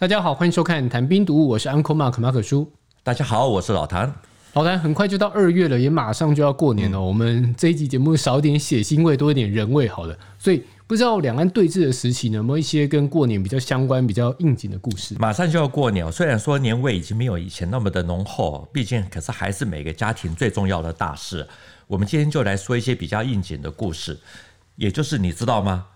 [0.00, 2.70] 大家好，欢迎收看《谈兵读武》，我是 Uncle Mark 马可叔。
[3.02, 4.14] 大家好，我是老谭。
[4.52, 6.96] 老谭，很快就到二月了，也马上就要过年了。
[6.96, 10.16] 嗯、我们这一集节目少一点血腥味，多一点人味，好了。
[10.38, 15.16] 所以不知道两岸对峙的时期呢，有没有一些跟过年比较相关、比较应景的故事？
[15.18, 21.44] 马上就要过年，虽然说年味已经没有以前那么的浓厚，毕竟可是还是每个家庭最重要的大事。
[21.88, 24.16] 我们今天就来说一些比较应景的故事，
[24.76, 25.86] 也就是你知道吗？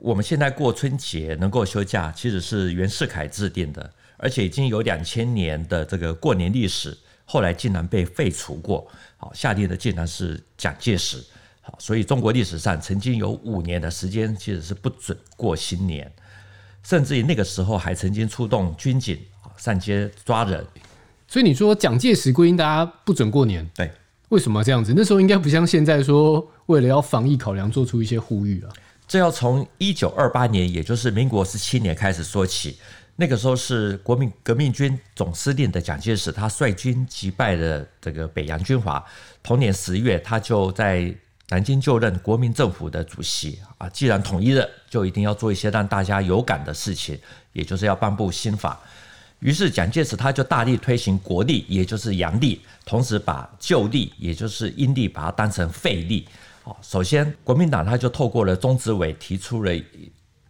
[0.00, 8.86] 我们现在过春节能够休假，其实是袁世凯制定的，而且已经有两千年的这个过年历史，后来竟然被废除过。
[9.18, 11.22] 好，下令的竟然是蒋介石。
[11.60, 16.10] 好，所以中国历史上曾经有五年的时间其实是不准过新年，
[16.82, 19.18] 甚至于那个时候还曾经出动军警
[19.58, 20.64] 上街抓人。
[21.28, 23.90] 所以你说蒋介石规定大家不准过年，对，
[24.30, 24.94] 为什么这样子？
[24.96, 28.72] 那时候应该不像现在说为了要防疫考量做出一些呼吁啊。
[29.10, 32.78] 这要从一九二八年，也就是民国十七年开始说起。
[33.16, 39.04] 那个时候是国民革命军总司令的蒋介石，他率军击败了这个北洋军阀。
[39.42, 41.12] 同年十月，他就在
[41.48, 43.58] 南京就任国民政府的主席。
[43.78, 47.18] 啊，既然统一了，就一定要做一些让大家有感的事情，
[47.52, 48.78] 也就是要颁布新法。
[49.40, 56.28] 于是蒋介石他就大力推行国历，也就是阳历，同时把旧历，也就是阴历，把它当成废历。
[56.82, 59.72] 首先，国民党他就透过了中执委提出了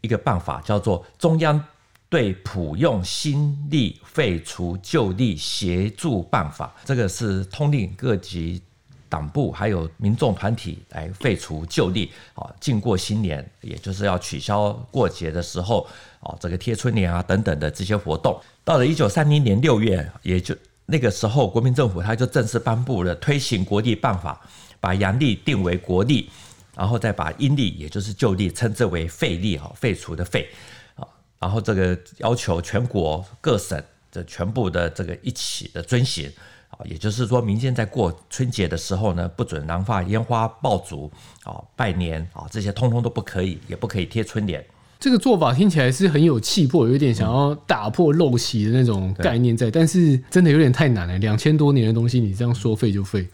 [0.01, 1.63] 一个办法，叫做中央
[2.09, 6.75] 对普用新历废除旧历协助办法。
[6.85, 8.61] 这个是通令各级
[9.09, 15.87] 党部还有民众团体来废除旧历，啊，进过新年，也就是要取消过节的时候，
[16.21, 18.41] 啊，这个贴春联啊等等的这些活动。
[18.65, 24.41] 到了一九三零年六月，也就那个时候，国民政府他就正式颁布了推行国历办法。
[24.81, 26.29] 把阳历定为国历，
[26.75, 30.49] 然后再把阴历，也就是旧历，称之为废历哈，废除的废
[30.97, 31.07] 啊。
[31.39, 36.31] 然后这个要求全国各省的全部的这个一起的遵循
[36.71, 41.11] 啊，也就是说，民间在过春节的时候呢，不准燃放烟花爆竹
[41.45, 44.65] 啊、拜年啊，这些通通都不可以，也不可以贴春联。
[44.99, 51.19] 这个做法听起来是很有气魄，有点想要打破陋习的那种概念在，但是真的有点太难了。
[51.19, 53.27] 两千多年的东西，你这样说废就废。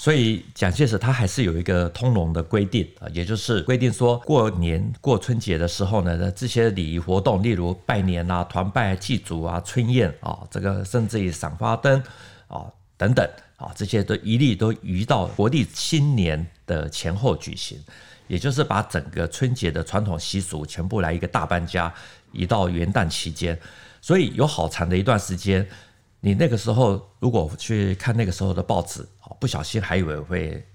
[0.00, 12.00] 所以蒋介石他还是有一个通融的规定啊，也就是规定说，过年过春节的时候呢，这些礼仪活动，例如拜年啊、团拜祭祖啊、春宴啊，这个甚至于赏花灯
[12.46, 12.64] 啊
[12.96, 17.76] 等等啊，这些都一律都移到国历新年的前后举行，
[18.28, 21.92] 也就是把整个春节的传统习俗全部来一个大搬家，
[22.30, 23.58] 移到元旦期间，
[24.00, 25.68] 所以有好长的一段时间。
[26.20, 29.06] 你那个时候如果去看那个时候的报纸，
[29.40, 30.66] 不小心还以为会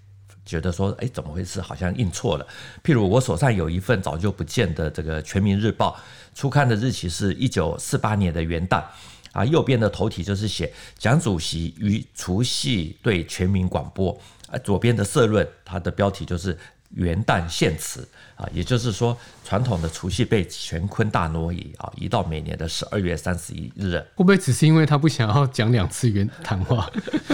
[0.45, 1.61] 觉得说，哎，怎么回事？
[1.61, 2.47] 好像印错了。
[2.83, 5.97] 譬如我手上有一份早就不见的这个《全民日报》，
[6.37, 8.83] 初刊的日期是一九四八年的元旦，
[9.31, 16.57] 啊，右边的头题就是写蒋主席于除夕对全民广播，啊，左边的社论，它的标题就是。
[16.95, 23.97] 元旦献词啊，也就是说，传统的除夕被乾坤大挪移啊，移到每年的十二月三十一日。
[24.15, 26.89] 会不会只是因为他不想要讲两次元谈话，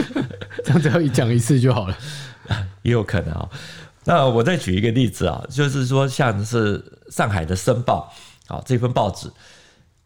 [0.64, 1.98] 这样只要一讲一次就好了？
[2.84, 3.50] 也有可能啊。
[4.06, 8.14] 那我再举一个例子啊，就是说，像是上海的《申报》
[8.53, 9.30] 啊，这份报纸，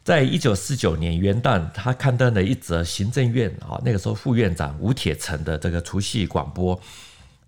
[0.04, 6.80] 在一九四九年元旦，他刊登了一则行政院啊，那个时候副院长吴铁城的这个除夕广播，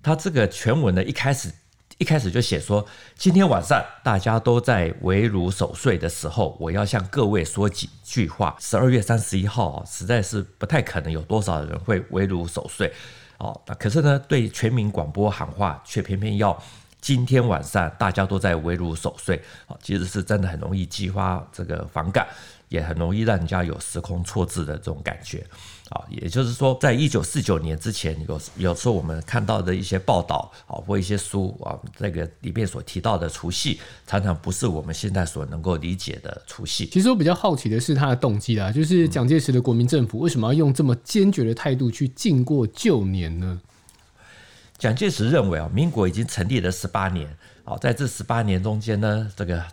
[0.04, 1.52] 他这个全文呢，一开始。
[1.98, 2.86] 一开始就写说，
[3.16, 8.54] 今天晚上大家都在围炉守岁的时候，我要向各位说几句话。
[8.60, 12.92] 十二月三十一号啊，实在是不太可能有多少人会围炉守岁
[13.38, 13.58] 哦。
[13.66, 16.62] 那可是呢，对全民广播喊话，却偏偏要
[17.00, 22.28] 今天晚上大家都在围炉守岁啊，其实是真的很容易激发这个反感。
[22.70, 25.46] 也很容易让人家有时空错置的这种感觉
[25.90, 36.88] 啊，也就是说，在一九四九年之前，有有时候我们看到的一些报道啊，或一些书啊，这个里面所提到的除夕，常常不是我们现在所能够理解的除夕。
[36.92, 43.62] 其实我比较好奇的是他的动机啦，就是蒋介石的国民政府为什么要用这么坚决的态度去禁过旧年呢？
[44.78, 47.30] 蒋介石认为啊，民国已经成立了十八年
[47.64, 49.64] 啊，在这十八年中间呢，这个。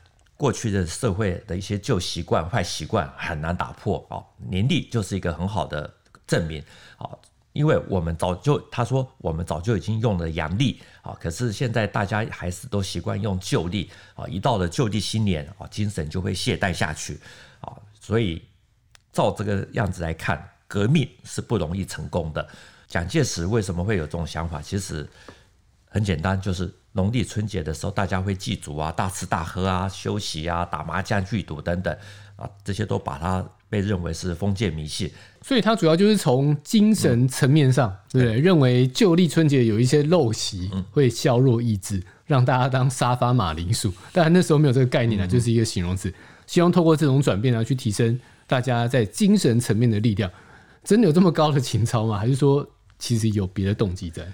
[0.43, 4.19] 过去的社会的一些旧习惯、坏习惯很难打破啊，
[4.51, 5.89] 年历就是一个很好的
[6.27, 6.61] 证明
[6.97, 7.09] 啊，
[7.53, 17.21] 因为我们早就他说我们早就已经用了阳历啊，可是现在大家还是都习惯用旧历啊，一到了旧历新年啊，精神就会懈怠下去
[17.61, 18.43] 啊，所以
[19.13, 22.45] 照这个样子来看，革命是不容易成功的。
[22.89, 24.61] 蒋介石为什么会有这种想法？
[24.61, 25.09] 其实
[25.93, 26.73] 很简单，就是。
[26.95, 31.97] 农历春节的时候，大家会祭祖啊，大吃大喝啊，休息啊，打麻将、聚赌等等
[32.37, 35.11] 啊，这些都把它被认为是封建迷信。
[35.41, 43.91] 所以它主要就是从精神层面上，嗯、对，对，认为旧历春节有一些陋习会削弱意志，嗯、让大家当沙发马铃薯。
[44.13, 46.13] 但那时候没有这个概念啊，就是一个形容词，
[46.47, 50.31] 希望透过这种转变呢，去提升大家在精神层面的力量。
[50.85, 52.19] 真的有这么高的情操吗？
[52.19, 52.69] 还是说
[52.99, 54.31] 其实有别的动机在？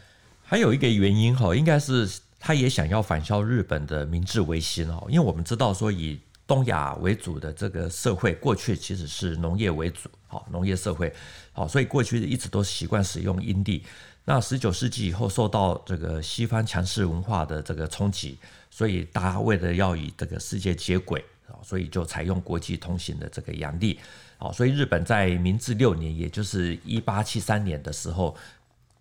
[0.51, 2.09] 还有一个原因哈，应该是
[2.41, 11.13] 他也想要反效日本的明治维新哦，因为我们知道说以东亚为主的这个社会，过去其实是农业为主，好农业社会，
[11.53, 13.85] 好，所以过去一直都习惯使用阴历。
[14.25, 18.39] 那十九世纪以后，受到这个西方强势文化的这个冲击，
[18.71, 21.23] 所以大家为了要与这个世界接轨，
[21.63, 24.01] 所以就采用国际通行的这个阳历。
[24.39, 28.35] 好，所以日本在明治六年，也就是一八七三年的时候，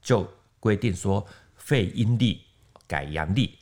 [0.02, 0.30] 就
[0.68, 1.26] 规定说
[1.56, 2.42] 废阴历，
[2.86, 3.58] 改阳历。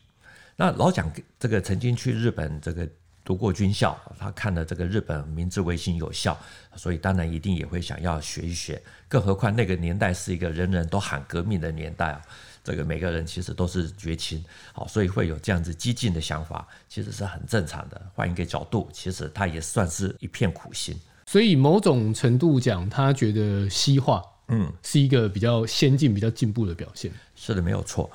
[0.55, 2.89] 那老蒋这个曾经去日本这个。
[3.25, 6.37] 读过军校，他看了这个日本明治维新有效，
[6.75, 8.79] 所以当然一定也会想要学一学。
[9.07, 12.21] 更何况那个年代是一个人人都喊革命的年代啊，
[12.63, 17.99] 这个每个人其实都是绝情，好，所以会有这样子激进的想法，其实是很正常的。
[18.13, 20.95] 换一个角度，其实他也算是一片苦心。
[21.25, 27.11] 所以某种程度讲，他觉得西化，嗯，是一个比较先进、比较进步的表现。
[27.35, 28.09] 是的，没有错。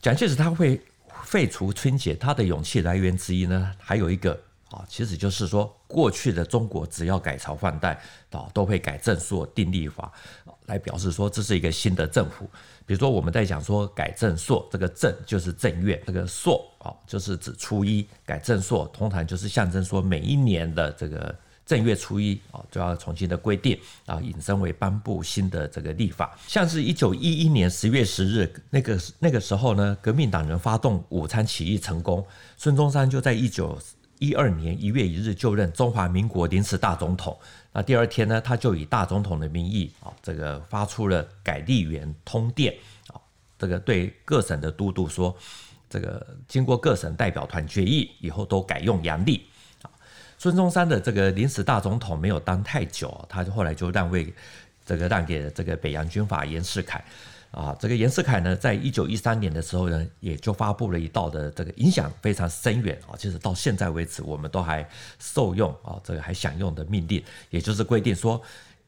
[0.00, 0.80] 蒋介石他会。
[1.24, 4.38] 废除春节，他的勇气来源之一呢，还有一个
[4.70, 8.00] 啊，其实就是说，过去的中国只要改朝换代
[8.30, 10.12] 啊，都会改正朔订历法，
[10.66, 12.48] 来表示说这是一个新的政府。
[12.84, 21.34] 比如说我们在讲说改正朔，这个正就是正月，这个朔啊就是指初一，改正朔通常就是象征说每一年的这个。
[21.66, 23.76] 正月初一啊，就要重新的规定
[24.06, 26.38] 啊，引申为颁布新的这个历法。
[26.46, 32.24] 像是一九一一年十月十日那个那个时候呢，革命党人发动武昌起义成功，
[32.56, 33.76] 孙中山就在一九
[34.20, 37.36] 一二年一月一日就任中华民国临时大总统。
[37.72, 42.72] 那第二天呢，他就以大总统的名义啊，这个发出了改历元通电
[43.08, 43.18] 啊，
[43.58, 45.36] 这个对各省的都督说，
[45.90, 49.44] 这个经过各省代表团决议以后，都改用阳历。
[50.38, 54.32] 孙中山的这个临时大总统没有当太久，他后来就让位，
[54.84, 57.02] 这个让给了这个北洋军阀袁世凯，
[57.50, 64.86] 啊，这个袁世凯呢，在一九一三年的时候呢，也就发布了一道的这个影响非常深远啊，其实到现在为止，我们都还
[65.18, 68.40] 受用啊，这个还享用的命令，也就是规定说，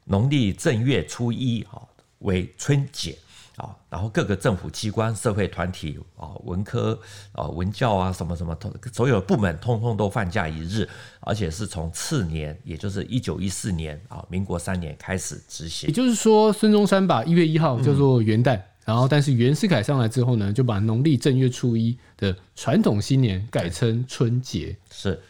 [0.05, 1.81] 农历正月初一啊
[2.21, 3.17] 为春节。
[3.59, 6.99] 啊，然后各个政府机关、社会团体啊、文科
[7.33, 8.57] 啊、文教啊，什么什么，
[8.93, 10.89] 所有部门通通都放假一日，
[11.21, 15.89] 而且是从次年，也就是一九一四年啊，民国三年开始执行。
[15.89, 24.77] 也就是说，孙中山把一月一号叫做元旦，嗯、然后但是袁世凯上来之后呢，就把农历正月初一的传统新年改称春节。
[24.93, 25.21] 是，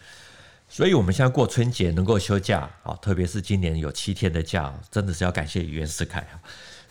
[0.69, 6.37] 所以我们现在过春节能够休假啊，特别是今年有七天的假，真的是要感谢袁世凯啊。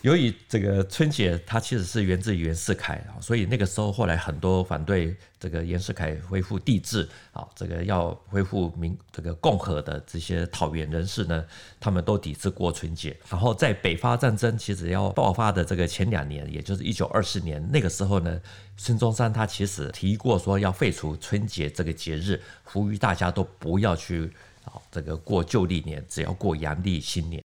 [0.02, 11.44] 由于这个春节，它其实是源自袁世凯啊，所以那个时候后来很多反对这个袁世凯恢复帝制啊，这个要恢复民这个共和的这些讨袁人士呢，
[11.80, 13.18] 他们都抵制过春节。
[13.28, 18.40] 然后在北伐战争其实要爆发的这个前两年，也就是一九二四年那个时候呢，
[18.78, 24.32] 孙中山他其实提过说要废除春节这个节日，呼吁大家都不要去
[24.64, 27.44] 啊这个过旧历年，只要过阳历新年。